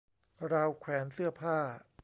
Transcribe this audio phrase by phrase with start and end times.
[0.53, 1.57] ราวแขวนเสื้อผ้า